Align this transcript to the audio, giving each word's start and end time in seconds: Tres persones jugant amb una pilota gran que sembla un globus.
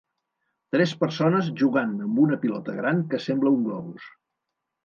Tres 0.75 0.93
persones 1.03 1.51
jugant 1.59 1.93
amb 2.07 2.23
una 2.25 2.41
pilota 2.47 2.75
gran 2.81 3.07
que 3.13 3.23
sembla 3.27 3.55
un 3.59 3.69
globus. 3.71 4.09